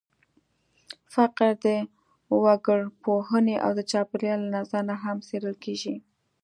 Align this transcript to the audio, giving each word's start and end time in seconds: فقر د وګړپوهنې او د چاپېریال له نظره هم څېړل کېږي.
فقر 1.13 1.49
د 1.65 1.67
وګړپوهنې 2.43 3.55
او 3.65 3.71
د 3.77 3.79
چاپېریال 3.91 4.39
له 4.43 4.49
نظره 4.57 4.95
هم 5.03 5.17
څېړل 5.27 5.55
کېږي. 5.65 5.95